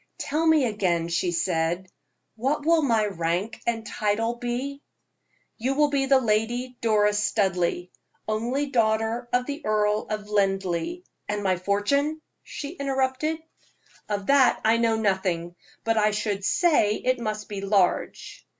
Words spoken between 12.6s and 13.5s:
interrupted.